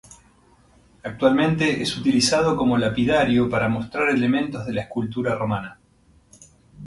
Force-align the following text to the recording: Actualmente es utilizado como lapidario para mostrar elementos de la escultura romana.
Actualmente 1.03 1.83
es 1.83 1.95
utilizado 1.95 2.55
como 2.57 2.75
lapidario 2.75 3.47
para 3.51 3.69
mostrar 3.69 4.09
elementos 4.09 4.65
de 4.65 4.73
la 4.73 4.81
escultura 4.81 5.35
romana. 5.35 5.79